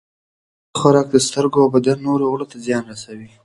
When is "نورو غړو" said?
2.07-2.45